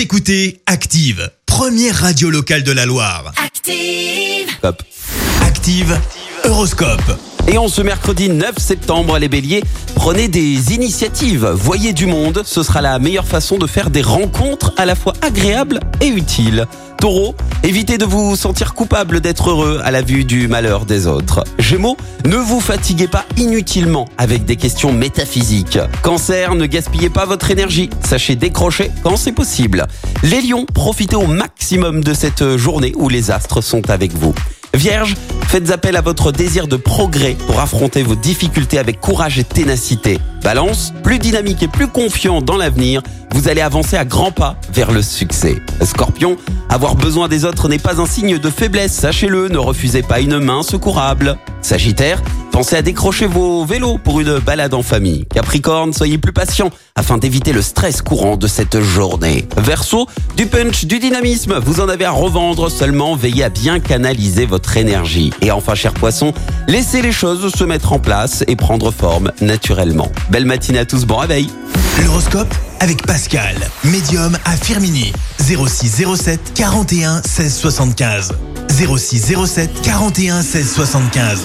[0.00, 3.34] Vous écoutez Active, première radio locale de la Loire.
[3.36, 4.48] Active.
[4.62, 4.82] Hop.
[5.42, 5.94] Active,
[6.44, 7.29] Horoscope.
[7.52, 9.64] Et en ce mercredi 9 septembre, les béliers,
[9.96, 14.72] prenez des initiatives, voyez du monde, ce sera la meilleure façon de faire des rencontres
[14.76, 16.68] à la fois agréables et utiles.
[16.98, 17.34] Taureau,
[17.64, 21.42] évitez de vous sentir coupable d'être heureux à la vue du malheur des autres.
[21.58, 25.80] Gémeaux, ne vous fatiguez pas inutilement avec des questions métaphysiques.
[26.02, 29.88] Cancer, ne gaspillez pas votre énergie, sachez décrocher quand c'est possible.
[30.22, 34.34] Les lions, profitez au maximum de cette journée où les astres sont avec vous.
[34.74, 35.16] Vierge,
[35.48, 40.18] faites appel à votre désir de progrès pour affronter vos difficultés avec courage et ténacité.
[40.42, 43.02] Balance, plus dynamique et plus confiant dans l'avenir,
[43.32, 45.60] vous allez avancer à grands pas vers le succès.
[45.82, 46.36] Scorpion,
[46.68, 50.38] avoir besoin des autres n'est pas un signe de faiblesse, sachez-le, ne refusez pas une
[50.38, 51.36] main secourable.
[51.62, 55.26] Sagittaire, pensez à décrocher vos vélos pour une balade en famille.
[55.32, 59.46] Capricorne, soyez plus patient afin d'éviter le stress courant de cette journée.
[59.56, 64.46] Verseau, du punch, du dynamisme, vous en avez à revendre, seulement veillez à bien canaliser
[64.46, 65.32] votre énergie.
[65.40, 66.34] Et enfin, cher poisson,
[66.68, 70.10] laissez les choses se mettre en place et prendre forme naturellement.
[70.30, 71.48] Belle matinée à tous, bon réveil
[72.04, 75.12] L'horoscope avec Pascal, médium à Firmini.
[75.38, 78.32] 06 07 41 16 75.
[78.68, 81.44] 06 07 41 16 75.